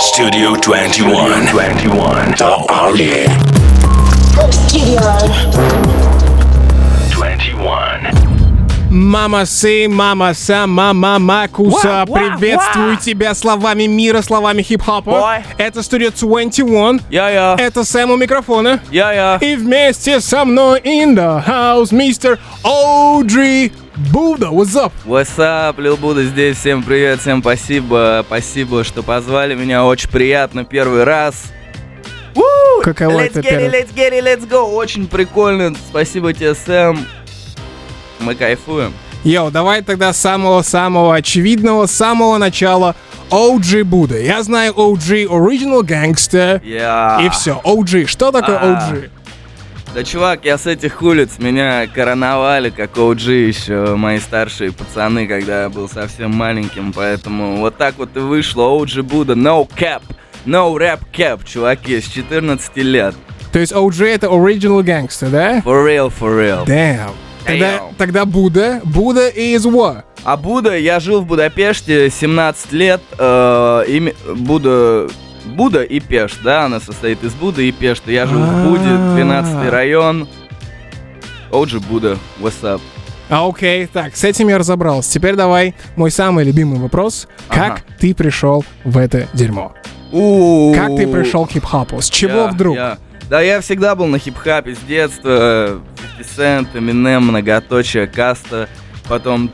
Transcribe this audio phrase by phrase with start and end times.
[0.00, 1.46] Studio 21.
[1.52, 2.32] 21.
[2.34, 3.26] The Army.
[4.50, 5.00] Studio.
[7.10, 8.30] 21.
[8.90, 11.88] Мама Сей, мама Са, мама Макуса.
[11.88, 13.00] Ва, ва, Приветствую ва.
[13.00, 15.10] тебя словами мира, словами хип-хопа.
[15.10, 15.36] Ой.
[15.58, 17.00] Это студия 21.
[17.10, 17.54] Я-я.
[17.58, 18.80] Это Сэм у микрофона.
[18.90, 19.38] Я-я.
[19.40, 24.46] И вместе со мной in the house мистер Оуджи Буда.
[24.46, 24.92] What's up?
[25.04, 26.58] What's up, Лил Буда здесь.
[26.58, 28.24] Всем привет, всем спасибо.
[28.26, 29.84] Спасибо, что позвали меня.
[29.84, 31.46] Очень приятно первый раз.
[32.34, 32.82] Woo!
[32.82, 33.66] Каково let's это get первый?
[33.66, 34.72] it, let's get it, let's go.
[34.74, 35.74] Очень прикольно.
[35.88, 37.04] Спасибо тебе, Сэм.
[38.20, 38.94] Мы кайфуем.
[39.24, 42.94] Йоу, давай тогда с самого-самого очевидного, с самого начала
[43.30, 44.18] OG Буда.
[44.18, 46.64] Я знаю OG Original Gangster.
[46.64, 47.20] Я...
[47.22, 47.60] И все.
[47.64, 48.06] OG.
[48.06, 48.92] Что такое А.
[48.92, 49.10] OG?
[49.94, 55.64] Да, чувак, я с этих улиц, меня короновали как OG еще мои старшие пацаны, когда
[55.64, 60.02] я был совсем маленьким, поэтому вот так вот и вышло OG Буда, no cap,
[60.46, 63.16] no rap cap, чуваки, с 14 лет.
[63.52, 65.58] То есть OG это Original Gangster, да?
[65.58, 66.64] For real, for real.
[66.66, 67.10] Damn.
[67.44, 68.80] Тогда, тогда Буда.
[68.84, 70.04] Буда is what?
[70.22, 75.08] А Буда, я жил в Будапеште 17 лет, э, ими- Буда...
[75.44, 78.10] Буда и Пешт, да, она состоит из Буда и Пешта.
[78.12, 80.28] Я жил в Буде, 12 район.
[81.50, 82.80] OG Буда, what's up?
[83.28, 85.12] А, окей, так, с этим я разобрался.
[85.12, 87.28] Теперь давай мой самый любимый вопрос.
[87.48, 87.80] Как Ага.
[87.98, 89.72] ты пришел в это дерьмо?
[90.12, 90.74] У-у-у.
[90.74, 92.00] Как ты пришел к хип-хопу?
[92.00, 92.76] С чего Я- вдруг?
[92.76, 95.80] я- Да, я всегда был на хип-хапе с детства.
[96.18, 98.68] 50 Cent, Eminem, многоточие, каста.
[99.08, 99.52] Потом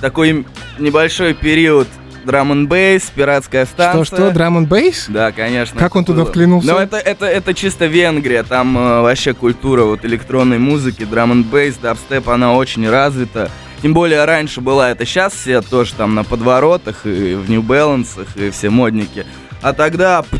[0.00, 0.46] такой
[0.78, 1.88] небольшой период
[2.26, 4.04] драм н бейс, пиратская станция.
[4.04, 5.06] Что-что, драм н бейс?
[5.08, 5.78] Да, конечно.
[5.78, 6.66] Как он туда вклинулся?
[6.68, 8.42] Ну, это, это, это чисто Венгрия.
[8.42, 13.50] Там э, вообще культура вот электронной музыки, драм н бейс, дабстеп, она очень развита.
[13.80, 18.26] Тем более раньше была это, сейчас все тоже там на подворотах и в New Balance
[18.34, 19.24] и все модники.
[19.62, 20.24] А тогда...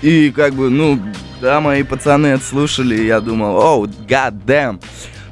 [0.00, 1.00] И как бы, ну,
[1.40, 4.80] да, мои пацаны слушали, и я думал, оу, god damn.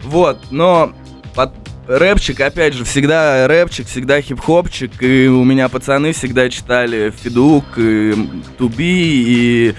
[0.02, 0.92] Вот, но
[1.36, 1.52] под-
[1.86, 8.14] рэпчик, опять же, всегда рэпчик, всегда хип-хопчик, и у меня пацаны всегда читали Федук, и
[8.58, 9.74] Туби, и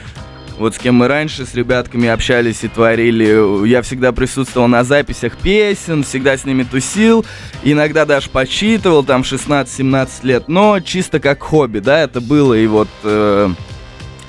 [0.57, 5.37] вот с кем мы раньше с ребятками общались и творили, я всегда присутствовал на записях
[5.37, 7.25] песен, всегда с ними тусил,
[7.63, 12.89] иногда даже почитывал, там 16-17 лет, но чисто как хобби, да, это было, и вот
[13.03, 13.49] э,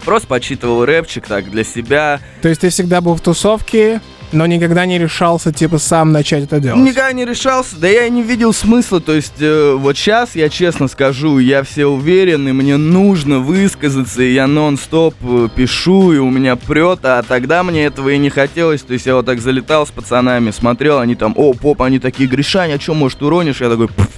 [0.05, 4.01] просто почитывал рэпчик так для себя, То есть ты всегда был в тусовке,
[4.33, 6.81] но никогда не решался, типа, сам начать это делать?
[6.81, 10.49] Никогда не решался, да я и не видел смысла, то есть э, вот сейчас я
[10.49, 16.19] честно скажу, я все уверен, и мне нужно высказаться, и я нон-стоп э, пишу, и
[16.19, 19.41] у меня прет, а тогда мне этого и не хотелось, то есть я вот так
[19.41, 23.61] залетал с пацанами, смотрел, они там, о, поп, они такие, Гришань, а чё, может, уронишь?
[23.61, 24.09] Я такой, «Пф,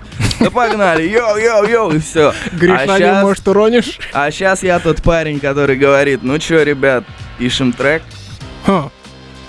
[0.40, 2.32] да погнали, йоу-йоу-йоу, и все.
[2.52, 3.98] Гриша, а не, щас- может, уронишь?
[4.12, 7.04] а сейчас я тот парень, который говорит, ну чё, ребят,
[7.38, 8.02] пишем трек,
[8.66, 8.90] Ха.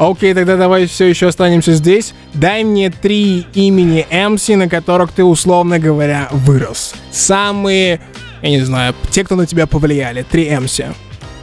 [0.03, 2.16] Окей, тогда давай все еще останемся здесь.
[2.34, 6.95] Дай мне три имени MC, на которых ты, условно говоря, вырос.
[7.12, 8.01] Самые,
[8.41, 10.23] я не знаю, те, кто на тебя повлияли.
[10.23, 10.95] Три MC.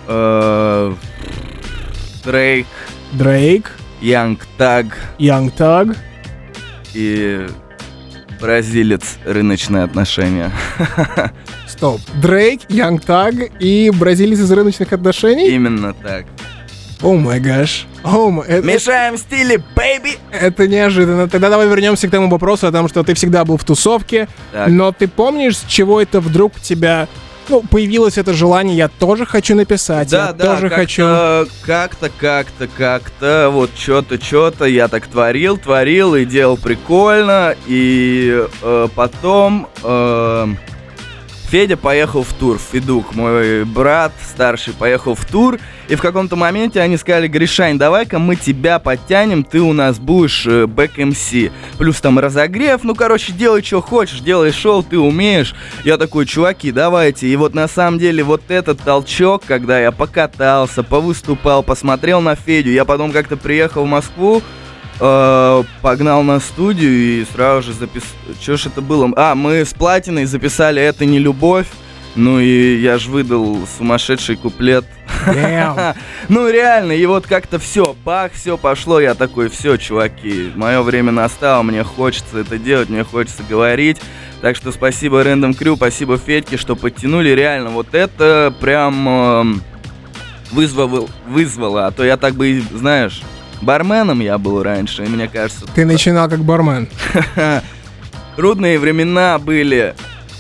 [0.08, 0.94] э,
[2.24, 2.66] Дрейк,
[3.12, 3.70] Дрейк,
[4.00, 4.86] Young Thug,
[5.20, 5.96] Young Thug.
[6.94, 7.46] и
[8.40, 10.50] бразилец рыночные отношения.
[11.68, 12.00] Стоп.
[12.20, 15.48] Дрейк, Young Thug и бразилец из рыночных отношений?
[15.48, 16.26] Именно так.
[17.02, 17.86] О май гаш.
[18.02, 20.18] Мешаем стили, бэйби!
[20.32, 21.28] это неожиданно.
[21.28, 24.28] Тогда давай вернемся к тому вопросу о том, что ты всегда был в тусовке.
[24.52, 24.68] Так.
[24.68, 27.06] Но ты помнишь, с чего это вдруг у тебя...
[27.48, 31.02] Ну, появилось это желание, я тоже хочу написать, Да, я да, тоже как-то, хочу...
[31.64, 38.88] как-то, как-то, как-то, вот что-то, что-то я так творил, творил и делал прикольно, и э,
[38.94, 40.46] потом э,
[41.48, 46.80] Федя поехал в тур, Федук, мой брат старший, поехал в тур, и в каком-то моменте
[46.80, 51.50] они сказали, Гришань, давай-ка мы тебя подтянем, ты у нас будешь э, back-MC.
[51.78, 55.54] Плюс там разогрев, ну, короче, делай, что хочешь, делай шоу, ты умеешь.
[55.84, 57.26] Я такой, чуваки, давайте.
[57.28, 62.70] И вот на самом деле вот этот толчок, когда я покатался, повыступал, посмотрел на Федю,
[62.70, 64.42] я потом как-то приехал в Москву,
[65.00, 68.10] э, погнал на студию и сразу же записал...
[68.38, 69.10] Что ж это было?
[69.16, 71.66] А, мы с Платиной записали «Это не любовь»,
[72.14, 74.84] ну и я же выдал сумасшедший куплет.
[76.28, 81.12] Ну реально, и вот как-то все, бах, все пошло, я такой, все, чуваки, мое время
[81.12, 83.98] настало, мне хочется это делать, мне хочется говорить.
[84.40, 89.62] Так что спасибо Random Crew, спасибо Федьке, что подтянули, реально, вот это прям эм,
[90.52, 93.22] вызвало, вызвало, а то я так бы, знаешь,
[93.60, 96.88] барменом я был раньше, и мне кажется, Ты начинал как бармен.
[98.38, 99.96] трудные времена были.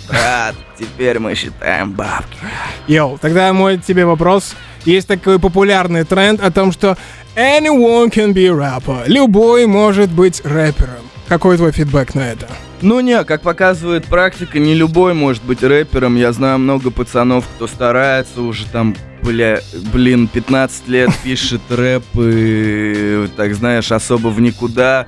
[0.08, 2.38] Брат, теперь мы считаем бабки.
[2.86, 4.54] Йоу, тогда мой тебе вопрос.
[4.84, 6.96] Есть такой популярный тренд о том, что
[7.36, 9.04] anyone can be rapper.
[9.06, 11.04] Любой может быть рэпером.
[11.28, 12.48] Какой твой фидбэк на это?
[12.80, 16.16] Ну не, как показывает практика, не любой может быть рэпером.
[16.16, 19.60] Я знаю много пацанов, кто старается уже там, бля,
[19.92, 25.06] блин, 15 лет пишет рэп и, так знаешь, особо в никуда.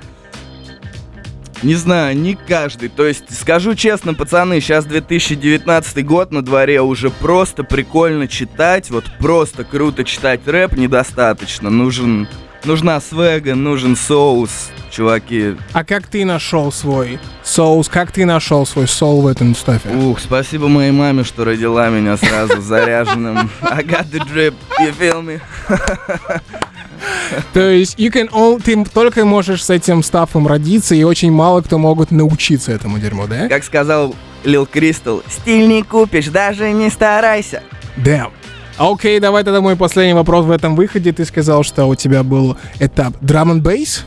[1.63, 2.89] Не знаю, не каждый.
[2.89, 9.05] То есть, скажу честно, пацаны, сейчас 2019 год на дворе, уже просто прикольно читать, вот
[9.19, 11.69] просто круто читать рэп недостаточно.
[11.69, 12.29] Нужен,
[12.65, 15.57] нужна свега, нужен соус, чуваки.
[15.75, 17.91] А как ты нашел свой соус?
[17.91, 19.95] Как ты нашел свой соул в этом стафе?
[19.95, 23.51] Ух, спасибо моей маме, что родила меня сразу заряженным.
[23.61, 25.41] I got the drip, you feel me?
[27.53, 31.63] То есть you can all, ты только можешь с этим стафом родиться, и очень мало
[31.63, 33.49] кто могут научиться этому дерьму, да?
[33.49, 34.15] Как сказал
[34.45, 37.63] Лил Кристал, стиль не купишь, даже не старайся.
[37.97, 38.31] Damn.
[38.79, 41.13] Окей, давай тогда мой последний вопрос в этом выходе.
[41.13, 44.05] Ты сказал, что у тебя был этап drum and bass.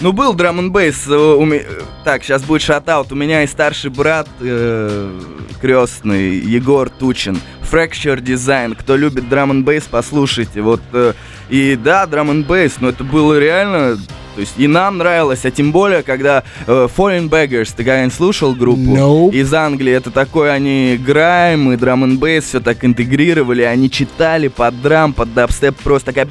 [0.00, 1.08] Ну, был драм н бейс.
[2.04, 3.10] Так, сейчас будет шатаут.
[3.10, 5.20] У меня и старший брат э,
[5.60, 7.40] крестный, Егор Тучин.
[7.62, 8.76] Fracture Design.
[8.78, 10.62] Кто любит драм н бейс, послушайте.
[10.62, 11.14] Вот, э,
[11.48, 13.96] и да, драм н бейс, но это было реально...
[14.34, 18.54] То есть и нам нравилось, а тем более, когда э, Foreign Beggars, ты когда-нибудь слушал
[18.54, 18.80] группу?
[18.96, 19.32] Nope.
[19.32, 24.46] Из Англии, это такой, они граем, и драм н бейс все так интегрировали, они читали
[24.46, 26.26] под драм, под дабстеп, просто такая...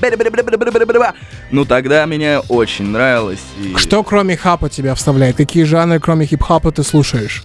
[1.51, 3.41] Ну, тогда мне очень нравилось.
[3.61, 5.35] и- Что кроме хапа тебя вставляет?
[5.35, 7.43] Какие жанры кроме хип-хопа ты слушаешь?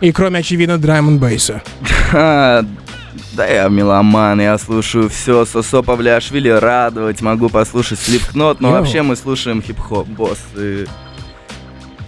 [0.00, 1.60] И кроме, очевидно, drum and бейса.
[3.38, 8.78] Да я меломан, я слушаю все, Сосо Павлиашвили радовать, могу послушать Слипкнот, но Йоу.
[8.78, 10.86] вообще мы слушаем хип-хоп, босс, и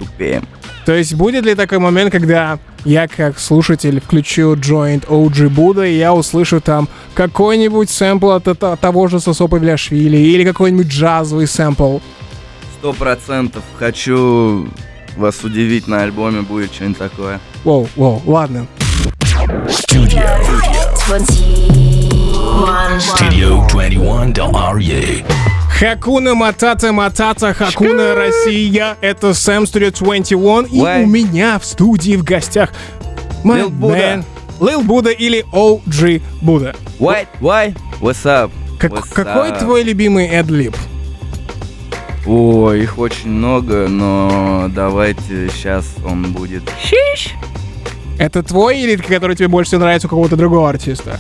[0.01, 0.43] тупеем.
[0.85, 5.97] То есть будет ли такой момент, когда я как слушатель включу Joint OG Buddha, и
[5.99, 11.99] я услышу там какой-нибудь сэмпл от это- того же Сосо Павлиашвили или какой-нибудь джазовый сэмпл?
[12.81, 14.69] Сто процентов хочу
[15.17, 17.39] вас удивить на альбоме, будет что-нибудь такое.
[17.63, 18.67] Воу, воу, ладно.
[19.69, 20.27] Studio.
[20.27, 20.27] 21.
[20.29, 20.90] Studio
[23.69, 25.25] 21 Del Arie.
[25.79, 28.97] Хакуна Матата Матата Хакуна Россия.
[29.01, 30.67] Это Сэм Studio 21.
[30.71, 31.03] И Why?
[31.03, 32.73] у меня в студии в гостях
[33.45, 33.71] Buddha.
[33.81, 34.25] man,
[34.61, 36.75] Lil Buddha или OG Buddha.
[36.99, 37.27] Why?
[37.41, 37.75] Why?
[38.01, 38.51] What's up?
[38.79, 39.59] Как- What's какой up?
[39.59, 40.77] твой любимый эдлиб?
[42.27, 46.63] О, их очень много, но давайте сейчас он будет...
[46.83, 47.33] Шиш!
[48.21, 51.19] Это твой или который тебе больше всего нравится у какого-то другого артиста?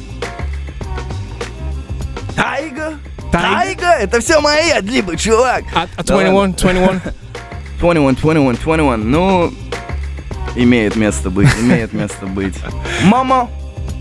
[2.37, 2.93] Тайга?
[3.33, 3.93] Тайга?
[3.95, 5.65] Это все мои отлибы, чувак!
[5.75, 6.55] А, а Да 21, ладно.
[6.59, 7.01] 21?
[7.81, 9.11] 21, 21, 21.
[9.11, 9.53] Ну,
[10.57, 12.57] имеет место быть, имеет место быть.
[13.05, 13.49] Мама!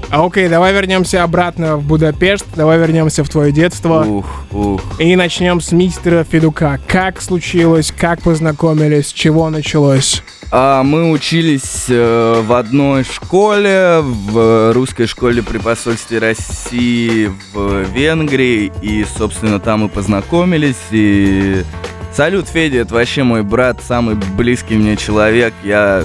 [0.10, 4.04] А, Окей, давай вернемся обратно в Будапешт, давай вернемся в твое детство.
[4.04, 4.81] Ух, ух.
[5.00, 6.81] И начнем с мистера Федука.
[6.86, 10.22] Как случилось, как познакомились, с чего началось?
[10.51, 18.72] А, мы учились э, в одной школе, в русской школе при посольстве России в Венгрии.
[18.81, 20.80] И, собственно, там мы познакомились.
[20.90, 21.63] И
[22.12, 25.54] салют, Федя, это вообще мой брат, самый близкий мне человек.
[25.63, 26.04] Я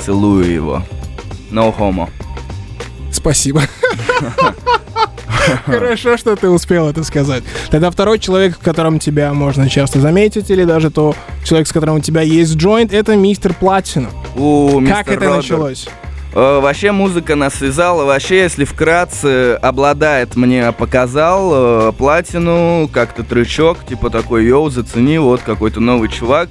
[0.00, 0.82] целую его.
[1.52, 2.10] No homo.
[3.12, 3.62] Спасибо.
[5.66, 7.42] Хорошо, что ты успел это сказать.
[7.70, 11.96] Тогда второй человек, в котором тебя можно часто заметить, или даже то человек, с которым
[11.96, 14.08] у тебя есть джойнт, это мистер Платина.
[14.88, 15.86] Как это началось?
[16.34, 18.04] Э, Вообще музыка нас связала.
[18.04, 21.50] Вообще, если вкратце, обладает мне показал
[21.88, 26.48] э, платину, как-то трючок, типа такой, йоу, зацени, вот какой-то новый чувак.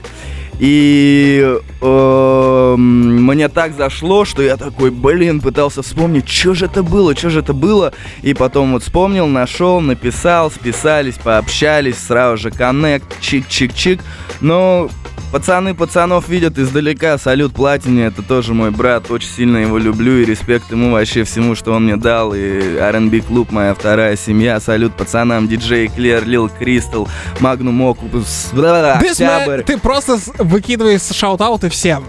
[0.60, 7.15] И э, мне так зашло, что я такой, блин, пытался вспомнить, что же это было,
[7.15, 7.93] что же это было.
[8.22, 14.01] И потом вот вспомнил, нашел, написал, списались, пообщались, сразу же коннект, чик-чик-чик.
[14.41, 14.89] Но
[15.33, 20.25] Пацаны пацанов видят издалека, салют Платине, это тоже мой брат, очень сильно его люблю и
[20.25, 24.95] респект ему вообще всему, что он мне дал, и R&B клуб моя вторая семья, салют
[24.95, 27.07] пацанам, диджей Клер, Лил Кристал,
[27.39, 29.63] Magnum Opus, Октябрь.
[29.63, 32.03] ты просто выкидываешь shout-out ы всем.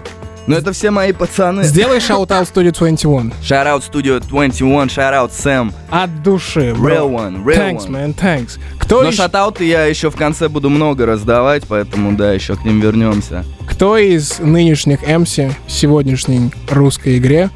[0.47, 1.63] Ну это все мои пацаны.
[1.63, 3.33] Сделай shout-out Studio 21.
[3.41, 6.87] Shout out Studio 21, shout out Sam, От души, бро.
[6.89, 7.91] real one, real Thanks, one.
[7.91, 8.59] man, thanks.
[8.77, 12.55] Кто, Но ещё- shout-out ы я еще в конце буду много раздавать, поэтому да, еще
[12.55, 13.43] к ним вернемся.
[13.67, 17.49] кто из нынешних MC в сегодняшней русской игре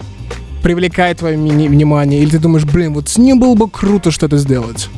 [0.63, 2.22] привлекает твое внимание?
[2.24, 4.89] Или ты думаешь, блин, вот с ним было бы круто что-то сделать?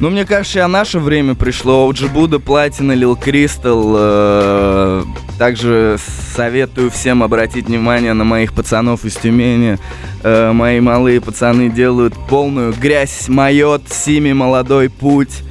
[0.00, 1.86] Ну, мне кажется, а наше время пришло.
[1.90, 5.04] OG Buddha, Platina, Lil Crystal, э,
[5.38, 5.98] также
[6.34, 9.78] советую всем обратить внимание на моих пацанов из Тюмени.
[10.22, 15.42] Э, мои малые пацаны делают полную грязь, майот, Сими, молодой путь.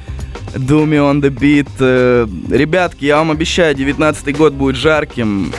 [0.56, 1.68] Думи on the beat.
[1.78, 5.52] Э, ребятки, я вам обещаю, 19 год будет жарким.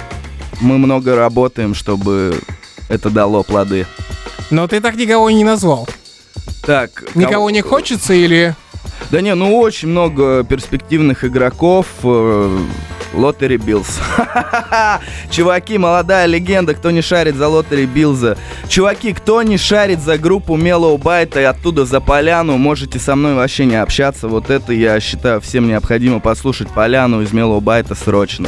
[0.59, 2.35] Мы много работаем, чтобы
[2.89, 3.85] это дало плоды.
[4.49, 5.87] Но ты так никого и не назвал.
[6.65, 8.53] Так, Никого кого- не хочется или...
[9.11, 11.87] Да не, ну очень много перспективных игроков.
[12.03, 12.59] э,
[13.13, 13.99] Lottery Billz.
[15.31, 18.37] Чуваки, молодая легенда, кто не шарит за Lottery Billz'а.
[18.69, 23.35] Чуваки, кто не шарит за группу Mellow Bite'а и оттуда за Поляну, можете со мной
[23.35, 24.29] вообще не общаться.
[24.29, 28.47] Вот это я считаю всем необходимо послушать Поляну из Mellow Bite'а срочно.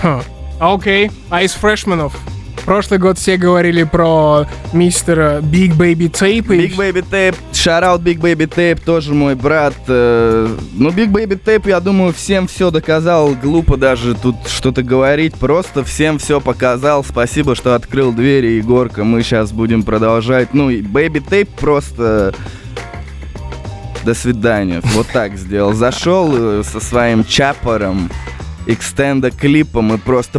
[0.00, 0.22] Ха.
[0.58, 1.10] Окей.
[1.28, 2.16] А из фрешменов?
[2.68, 6.48] Прошлый год все говорили про мистера Big Baby Tape.
[6.48, 9.72] Big Baby Tape, шараут Big Baby Tape, тоже мой брат.
[9.86, 13.34] э, Ну, Big Baby Tape, я думаю, всем все доказал.
[13.42, 15.34] Глупо даже тут что-то говорить.
[15.36, 17.02] Просто всем все показал.
[17.04, 19.02] Спасибо, что открыл двери, Егорка.
[19.02, 20.52] Мы сейчас будем продолжать.
[20.52, 22.34] Ну, и Baby Tape просто...
[24.04, 24.82] До свидания.
[24.94, 25.72] Вот так сделал.
[25.72, 28.10] Зашел э, со своим чапором,
[28.66, 30.38] экстенда клипом и просто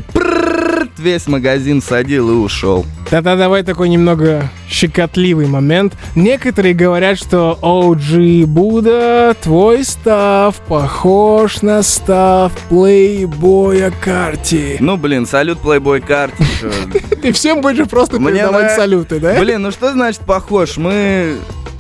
[0.99, 2.85] весь магазин садил и ушел.
[3.09, 5.93] Тогда давай такой немного щекотливый момент.
[6.15, 14.77] Некоторые говорят, что OG Будда, твой став похож на став плейбоя Карти.
[14.79, 16.43] Ну, блин, салют Playboy карте.
[17.21, 19.39] Ты всем будешь просто передавать салюты, да?
[19.39, 20.77] Блин, ну что значит похож?
[20.77, 21.37] Мы...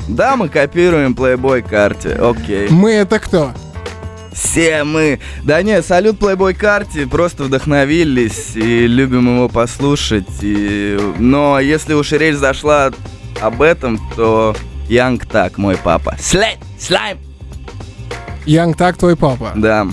[0.07, 2.69] Да, мы копируем Playboy карте, окей.
[2.69, 3.51] Мы это кто?
[4.41, 5.19] Все мы.
[5.43, 10.27] Да не, салют Playboy карте, просто вдохновились и любим его послушать.
[10.41, 10.97] И...
[11.17, 12.91] Но если уж речь зашла
[13.41, 14.55] об этом, то
[14.87, 16.15] Янг так, мой папа.
[16.19, 17.17] Слайм, слайм.
[18.45, 19.51] Янг Так, твой папа.
[19.55, 19.87] Да.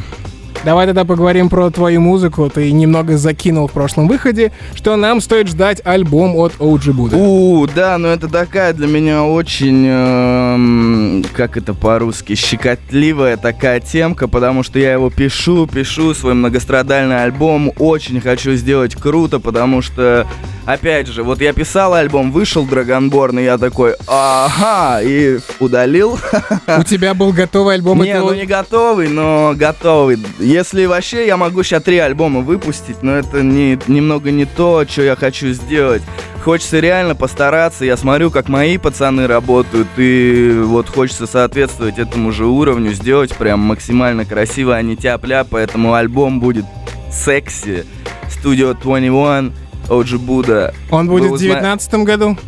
[0.67, 2.51] Давай тогда поговорим про твою музыку.
[2.53, 7.17] Ты немного закинул в прошлом выходе, что нам стоит ждать альбом от OG Будда.
[7.17, 14.27] У, да, но это такая для меня очень, эм, как это по-русски, щекотливая такая темка,
[14.27, 20.27] потому что я его пишу, пишу свой многострадальный альбом, очень хочу сделать круто, потому что,
[20.65, 26.19] опять же, вот я писал альбом, вышел Dragonborn, и я такой, ага, и удалил.
[26.67, 30.19] У тебя был готовый альбом Не, этого- ну не готовый, но готовый.
[30.57, 35.03] Если вообще я могу сейчас три альбома выпустить, но это не, немного не то, что
[35.03, 36.01] я хочу сделать.
[36.43, 37.85] Хочется реально постараться.
[37.85, 43.61] Я смотрю, как мои пацаны работают, и вот хочется соответствовать этому же уровню, сделать прям
[43.61, 46.65] максимально красиво, а не тяп-ляп, поэтому альбом будет
[47.13, 47.85] секси.
[48.31, 49.53] Studio 21,
[49.91, 50.73] OG Buddha.
[50.91, 52.39] Он будет Вы в узна- 2019 году?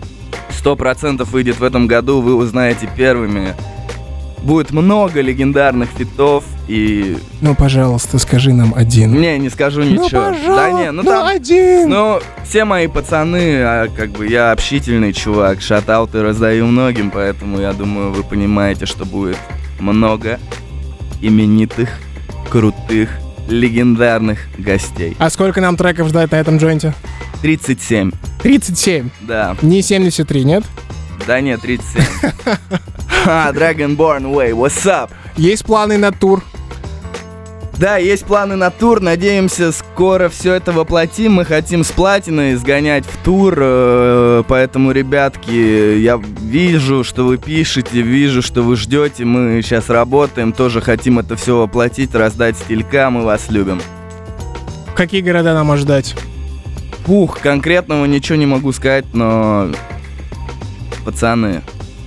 [0.58, 3.54] Сто процентов выйдет в этом году, вы узнаете первыми.
[4.42, 7.18] Будет много легендарных фитов и...
[7.40, 9.20] Ну, пожалуйста, скажи нам один.
[9.20, 10.20] Не, не скажу Ну, ничего.
[10.26, 11.26] пожалуйста, да не, ну ну, там...
[11.26, 11.88] один.
[11.88, 17.72] Ну, все мои пацаны, а как бы я общительный чувак, шатауты раздаю многим, поэтому я
[17.72, 19.38] думаю, вы понимаете, что будет
[19.80, 20.38] много
[21.20, 21.90] именитых,
[22.50, 23.10] крутых,
[23.48, 25.16] легендарных гостей.
[25.18, 26.94] А сколько нам треков ждать на этом джойнте?
[27.42, 29.08] 37, 37.
[29.22, 29.56] да.
[29.62, 30.64] Не 73, нет?
[31.26, 32.02] Да нет, 37.
[33.28, 35.10] Ха, Dragonborn Way, what's up?
[35.36, 36.42] Есть планы на тур?
[37.76, 41.34] Да, есть планы на тур, надеемся, скоро все это воплотим.
[41.34, 48.00] Мы хотим с платиной сгонять в тур, э, поэтому, ребятки, я вижу, что вы пишете,
[48.00, 49.26] вижу, что вы ждете.
[49.26, 53.82] Мы сейчас работаем, тоже хотим это все воплотить, раздать стилька, мы вас любим.
[54.96, 56.14] Какие города нам ожидать?
[57.04, 59.68] Фух, конкретного ничего не могу сказать, но...
[61.04, 61.60] Пацаны,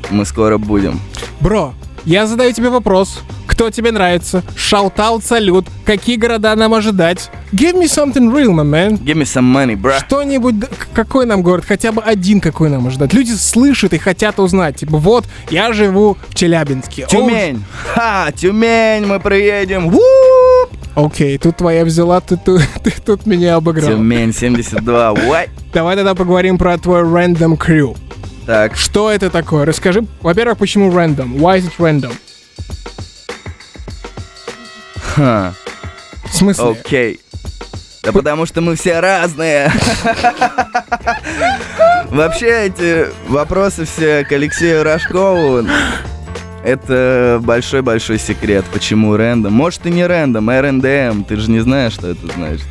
[0.09, 0.99] мы скоро будем.
[1.41, 1.73] Бро,
[2.05, 3.19] я задаю тебе вопрос.
[3.47, 4.43] Кто тебе нравится?
[4.55, 5.65] Шаутаут, салют.
[5.85, 7.29] Какие города нам ожидать?
[7.51, 8.97] Give me something real, my man.
[9.03, 9.99] Give me some money, bro.
[10.05, 10.55] Что-нибудь,
[10.93, 13.13] какой нам город, хотя бы один какой нам ожидать.
[13.13, 14.77] Люди слышат и хотят узнать.
[14.77, 17.05] Типа, вот, я живу в Челябинске.
[17.09, 17.63] Тюмень!
[17.93, 19.89] Ха, Тюмень, мы приедем!
[19.89, 19.99] Ву!
[20.95, 23.89] О, Окей, тут твоя взяла, ты, ту- ты тут меня обыграл.
[23.91, 25.49] Тюмень 72, what?
[25.73, 27.95] Давай тогда поговорим про твой random crew.
[28.45, 29.65] Так, Что это такое?
[29.65, 31.35] Расскажи, во-первых, почему random?
[31.37, 32.13] Why is it random?
[35.15, 35.53] ха,
[36.25, 36.71] В смысле?
[36.71, 37.19] окей.
[38.03, 39.71] Да потому что мы все разные.
[42.09, 45.65] Вообще эти вопросы все к Алексею Рожкову.
[46.63, 49.53] Это большой-большой секрет, почему рэндом.
[49.53, 52.65] Может и не рэндом, РНДМ, ты же не знаешь, что это значит.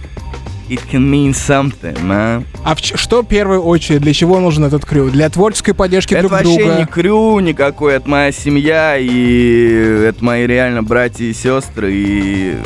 [0.71, 2.45] It can mean something, man.
[2.65, 5.11] А в ч- что в первую очередь, для чего нужен этот крю?
[5.11, 6.79] Для творческой поддержки Это друг вообще друга?
[6.79, 12.57] не крю никакой, это моя семья, и это мои реально братья и сестры, и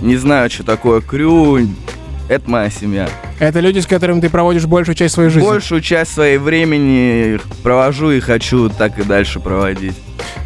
[0.00, 1.60] не знаю, что такое крю.
[2.28, 3.08] Это моя семья.
[3.38, 5.46] Это люди, с которыми ты проводишь большую часть своей жизни.
[5.46, 9.94] Большую часть своей времени провожу и хочу так и дальше проводить.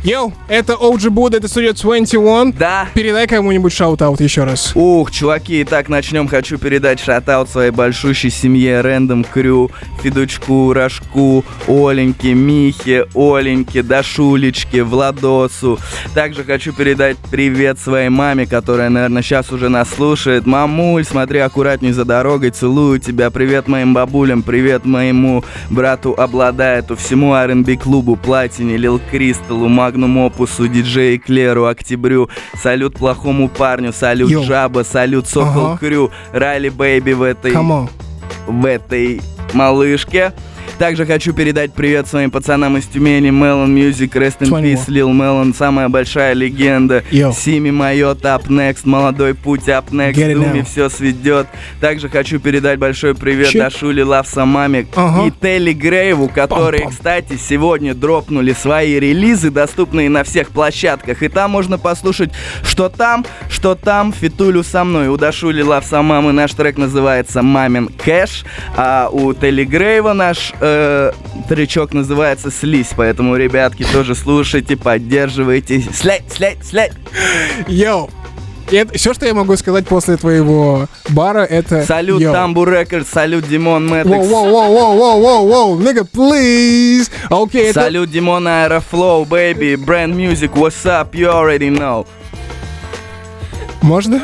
[0.03, 2.53] Йоу, это OG Buddha, это студия 21.
[2.53, 2.89] Да.
[2.95, 4.73] Передай кому-нибудь shout-out еще раз.
[4.75, 6.27] Ух, чуваки, итак, начнем.
[6.27, 9.71] Хочу передать shout-out своей большущей семье Random Crew,
[10.03, 15.79] Федучку, Рожку, Оленьке, Михе, Оленьке, Дашулечке, Владосу.
[16.15, 20.47] Также хочу передать привет своей маме, которая, наверное, сейчас уже нас слушает.
[20.47, 23.31] Мамуль, смотри аккуратней за дорогой, целую тебя.
[23.31, 28.99] Привет моим бабулям, привет моему брату OBLADAET'у, всему R&B клубу, Платине, Лил
[29.61, 34.45] Кристаллу, Магнум Опусу, диджей Клеру, Октябрю, салют плохому парню, салют Йоу.
[34.45, 35.79] Жаба, салют Сокол Ага.
[35.79, 37.53] Крю, Райли Бэйби в этой
[38.47, 39.21] в этой
[39.53, 40.33] малышке.
[40.81, 43.29] Также хочу передать привет своим пацанам из Тюмени.
[43.29, 44.65] Melon Music, Rest in 21.
[44.65, 47.05] Peace, Lil Melon, самая большая легенда.
[47.11, 47.35] Йоу.
[47.35, 51.49] Сими Майот, Up Next, Молодой Путь, Up Next, Думи все сведет.
[51.83, 53.61] Также хочу передать большой привет Чик.
[53.61, 55.27] Дашуле Лавса Ага.
[55.27, 56.91] и Телли Грейву, которые, Пам-пам.
[56.93, 61.23] кстати, сегодня дропнули свои релизы, доступные на всех площадках.
[61.23, 62.31] И там можно послушать,
[62.63, 65.09] что там, что там, фитулю со мной.
[65.09, 68.47] У Дашули Лавса Мамы наш трек называется «Мамин кэш»,
[68.79, 70.70] а у Телли Грейва наш э,
[71.49, 72.91] тречок называется «Слизь».
[72.97, 75.83] Поэтому, ребятки, тоже слушайте, поддерживайте.
[75.93, 76.93] Слядь, слядь, слядь.
[77.69, 78.11] Йоу.
[78.95, 81.85] все, что я могу сказать после твоего бара, это...
[81.85, 82.33] Салют йоу.
[82.33, 84.27] Тамбу Рекорд, салют Димон Мэтрикс.
[84.27, 87.11] воу, воу, воу, воу, воу, воу, nigga, please.
[87.29, 87.83] Окей, это...
[87.83, 92.07] Салют Димон Аэрофлоу, baby, бренд Music, what's up, you already know.
[93.83, 94.23] Можно?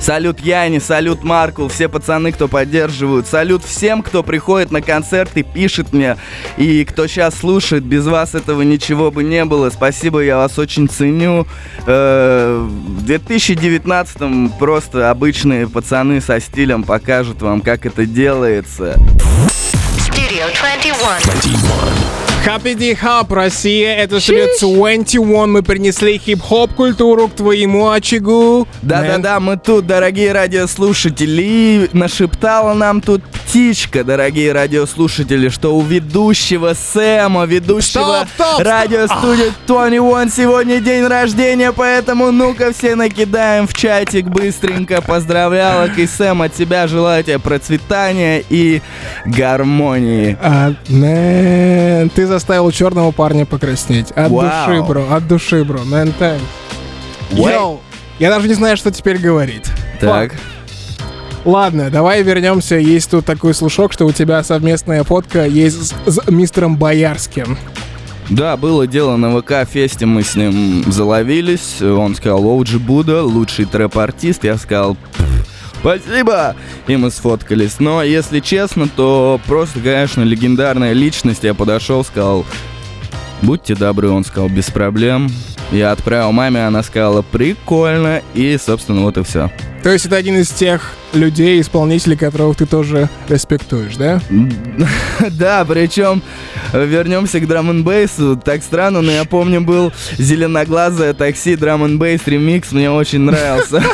[0.00, 3.26] Салют Яни, салют Маркул, все пацаны, кто поддерживают.
[3.26, 6.16] Салют всем, кто приходит на концерт и пишет мне.
[6.56, 9.70] И кто сейчас слушает, без вас этого ничего бы не было.
[9.70, 11.46] Спасибо, я вас очень ценю.
[11.86, 18.96] Э, В 2019-м просто обычные пацаны со стилем покажут вам, как это делается.
[19.98, 21.99] Studio 21.
[22.46, 28.66] Happy Day Hub, Россия, это студия 21, мы принесли хип-хоп культуру к твоему очагу.
[28.80, 31.90] Да-да-да, мы тут, дорогие радиослушатели.
[31.92, 38.66] Нашептала нам тут птичка, дорогие радиослушатели, что у ведущего Сэма, ведущего Стоп, стоп, стоп.
[38.66, 45.98] радиостудии 21 сегодня день рождения, поэтому ну-ка все накидаем в чатик быстренько поздравлялок.
[45.98, 48.80] И Сэм, от тебя желаю тебе процветания и
[49.26, 50.38] гармонии.
[50.40, 54.10] А, ты заставил черного парня покраснеть.
[54.12, 54.66] От Вау.
[54.66, 55.80] души, бро, от души, бро,
[56.18, 56.40] тайм.
[57.32, 57.54] Уэй.
[57.54, 57.80] Йоу,
[58.18, 59.66] я даже не знаю, что теперь говорить.
[60.00, 60.34] Так.
[61.44, 62.76] Ладно, давай вернемся.
[62.76, 67.58] Есть тут такой слушок, что у тебя совместная фотка есть с, с мистером Боярским.
[68.28, 71.82] Да, было дело на ВК-фесте, мы с ним заловились.
[71.82, 74.44] Он сказал, Оуджи Буда, лучший трэп-артист.
[74.44, 75.46] Я сказал, «Пф,
[75.80, 76.54] спасибо!
[76.86, 77.80] И мы сфоткались.
[77.80, 81.44] Но, если честно, то просто, конечно, легендарная личность.
[81.44, 82.46] Я подошел, сказал,
[83.42, 84.10] будьте добры.
[84.10, 85.30] Он сказал, без проблем.
[85.72, 88.22] Я отправил маме, она сказала, прикольно.
[88.34, 89.50] И, собственно, вот и все.
[89.82, 94.20] То есть это один из тех людей, исполнителей, которых ты тоже респектуешь, да?
[95.30, 96.22] Да, причем
[96.72, 98.36] вернемся к драм н бейсу.
[98.36, 102.72] Так странно, но я помню, был зеленоглазое такси драм н бейс ремикс.
[102.72, 103.80] Мне очень нравился.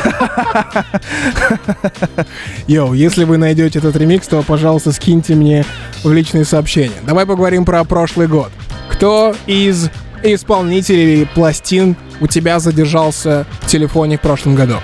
[2.67, 5.63] Йоу, если вы найдете этот ремикс, то, пожалуйста, скиньте мне
[6.03, 6.97] в личные сообщения.
[7.05, 8.51] Давай поговорим про прошлый год.
[8.89, 9.89] Кто из
[10.23, 14.75] исполнителей пластин у тебя задержался в телефоне в прошлом году?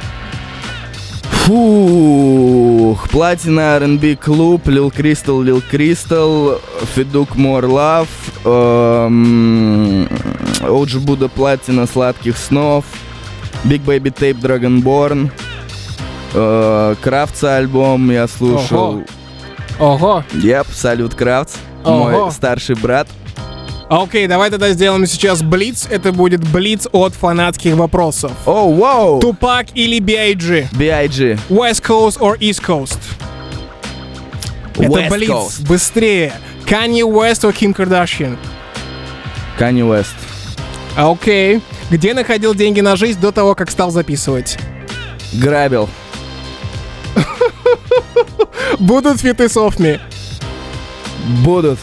[1.46, 6.62] Фух, Платина R&B клуб, Лил Кристал, Лил Кристал,
[6.96, 8.08] Федук More
[8.46, 10.08] Love, эм,
[10.62, 12.86] Оуджи Буда Платина Сладких Снов,
[13.66, 15.32] Big Baby Tape Dragonborn,
[16.34, 19.04] э, Крафтса альбом я слушал.
[19.80, 19.96] Ого.
[19.96, 20.24] Ого.
[20.32, 23.10] Yep, салют Крафтс, мой старший брат.
[24.02, 25.88] Окей, давай тогда сделаем сейчас блиц.
[25.88, 28.32] Это будет блиц от фанатских вопросов.
[28.48, 29.20] О, вау!
[29.20, 30.70] Тупак или B.I.G?
[30.72, 31.38] B.I.G.
[31.50, 32.98] West Coast or East Coast?
[34.80, 35.30] Это West блиц.
[35.30, 35.68] Coast.
[35.68, 36.34] Быстрее.
[36.66, 38.36] Kanye West or Kim Kardashian?
[39.60, 40.16] Kanye West.
[40.98, 41.62] Окей.
[41.92, 44.58] Где находил деньги на жизнь до того, как стал записывать?
[45.34, 45.88] Грабил.
[48.80, 50.00] Будут фиты с Офми.
[51.46, 51.78] Будут.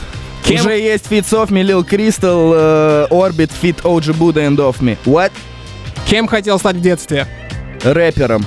[0.45, 0.61] Кем?
[0.61, 4.97] Уже есть Fits Off Me, Lil Crystal, э, Orbit, Fit OG Buddha and Off Me.
[5.05, 5.33] What?
[6.07, 7.27] Кем хотел стать в детстве?
[7.83, 8.45] Рэпером.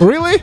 [0.00, 0.40] Really?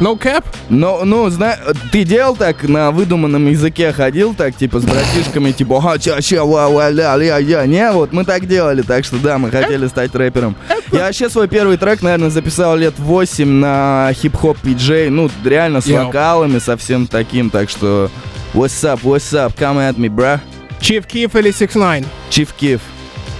[0.00, 0.44] No cap?
[0.68, 1.56] Ну, ну, зна...
[1.92, 6.44] ты делал так, на выдуманном языке ходил так, типа, с братишками, типа, ха ча ча
[6.44, 9.52] ва ва ля ля я Не, вот мы так делали, так что да, мы э,
[9.52, 10.56] хотели стать рэпером.
[10.68, 15.80] Э, я вообще свой первый трек, наверное, записал лет 8 на хип-хоп PJ, ну, реально
[15.80, 16.06] с Yo.
[16.06, 18.10] вокалами, совсем таким, так что...
[18.54, 20.38] What's up, what's up, come at me, bra.
[20.78, 22.82] Chief Киф или 6 9 Чиф Киф.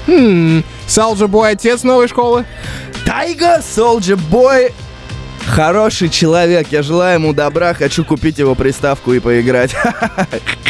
[0.06, 2.46] Хм, Soldier Boy отец новой школы.
[3.04, 4.72] Тайга, Soldier Boy,
[5.46, 6.68] хороший человек.
[6.70, 9.76] Я желаю ему добра, хочу купить его приставку и поиграть.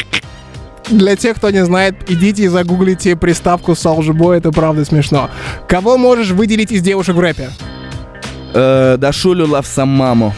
[0.90, 5.30] Для тех, кто не знает, идите и загуглите приставку Soldier Boy, это правда смешно.
[5.68, 7.50] Кого можешь выделить из девушек в рэпе?
[8.54, 10.34] Э, Дашулю Лавсамаму.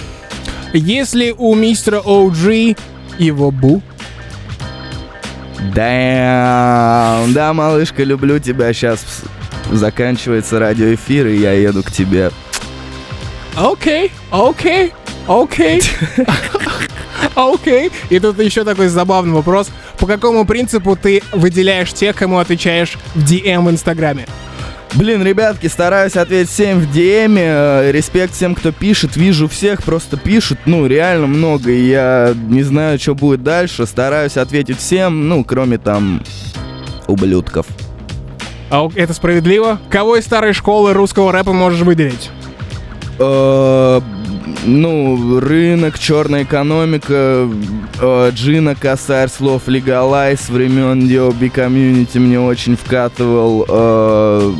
[0.74, 2.76] Если у мистера OG
[3.18, 3.80] его бу
[5.72, 7.32] Damn.
[7.32, 8.72] Да, малышка, люблю тебя.
[8.72, 9.22] Сейчас
[9.70, 12.30] заканчивается радиоэфир, и я еду к тебе.
[13.56, 14.92] Окей, окей,
[15.28, 15.82] окей.
[17.34, 17.90] Окей.
[18.10, 19.70] И тут еще такой забавный вопрос.
[19.98, 24.26] По какому принципу ты выделяешь тех, кому отвечаешь в DM эм в Инстаграме?
[24.94, 27.24] Блин, ребятки, стараюсь ответить всем в DM.
[27.24, 29.16] Эм, э, респект всем, кто пишет.
[29.16, 30.58] Вижу всех, просто пишут.
[30.66, 31.72] Ну, реально много.
[31.72, 33.86] И я не знаю, что будет дальше.
[33.86, 36.22] Стараюсь ответить всем, ну, кроме там
[37.08, 37.66] ублюдков.
[38.70, 39.80] А это справедливо?
[39.90, 42.30] Кого из старой школы русского рэпа можешь выделить?
[43.18, 44.00] Э,
[44.64, 47.48] ну, рынок, черная экономика,
[48.00, 53.64] э, Джина Косарь, слов Легалай с времен DOB комьюнити мне очень вкатывал.
[53.68, 54.52] Э,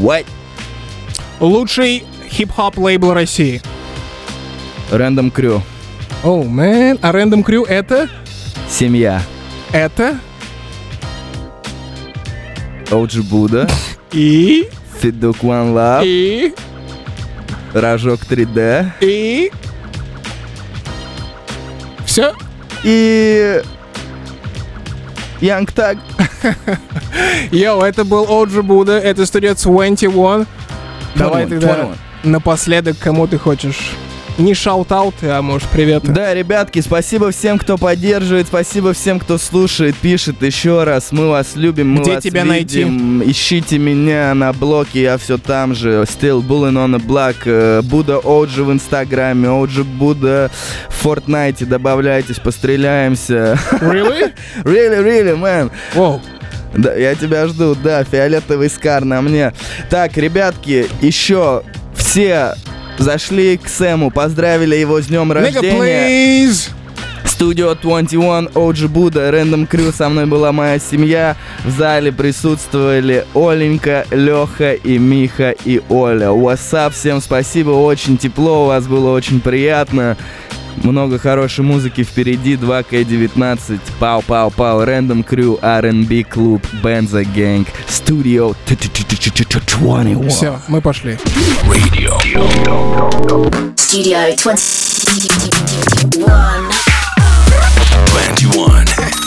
[0.00, 0.24] what?
[1.40, 3.60] Лучший хип-хоп лейбл России.
[4.90, 5.62] Рэндом Крю.
[6.22, 6.98] Оу, мэн.
[7.02, 8.08] А Рэндом Крю это?
[8.68, 9.20] Семья.
[9.72, 10.18] Это?
[12.90, 13.68] Оджи Буда.
[14.12, 14.68] И?
[15.00, 16.02] Федук One Love.
[16.04, 16.54] И?
[17.74, 18.92] Рожок 3D.
[19.00, 19.50] И?
[22.06, 22.32] Все?
[22.84, 23.60] И...
[25.40, 25.98] Young Tag.
[27.50, 30.46] Йоу, это был Оджи Буда, это студия 21.
[31.16, 31.96] Давай 21, тогда 21.
[32.32, 33.92] напоследок, кому ты хочешь.
[34.36, 36.02] Не шаут-ауты, а может привет.
[36.02, 41.12] Да, ребятки, спасибо всем, кто поддерживает, спасибо всем, кто слушает, пишет еще раз.
[41.12, 43.22] Мы вас любим, мы Где вас тебя видим.
[43.22, 46.02] Ищите меня на блоке, я все там же.
[46.02, 47.36] Still Bullin on the Block.
[47.44, 50.50] э, Буда Оджи в Инстаграме, Оджи Буда
[50.88, 51.64] в Fortnite.
[51.66, 53.56] Добавляйтесь, постреляемся.
[53.80, 54.32] Really?
[54.64, 55.70] Really, really, man.
[55.94, 56.20] Воу.
[56.76, 59.52] Да, я тебя жду, да, фиолетовый скар на мне.
[59.90, 61.62] Так, ребятки, еще
[61.94, 62.54] все
[62.98, 66.40] зашли к Сэму, поздравили его с днем рождения.
[66.42, 66.70] please!
[67.24, 71.36] Studio 21, OG Buddha, Random Crew, со мной была моя семья.
[71.64, 76.28] В зале присутствовали Оленька, Леха и Миха и Оля.
[76.28, 80.16] What's up, всем спасибо, очень тепло, у вас было очень приятно.
[80.84, 82.56] Много хорошей музыки впереди.
[82.56, 83.80] 2К19.
[83.98, 84.84] Пау-пау-пау.
[84.84, 85.58] Рэндом Крю.
[85.62, 86.62] R&B клуб.
[86.82, 87.68] Бенза Гэнг.
[87.88, 90.28] Студио 21.
[90.28, 91.18] Все, мы пошли.
[91.66, 92.18] Радио.
[93.76, 96.26] Studio 21.
[98.06, 99.23] 21.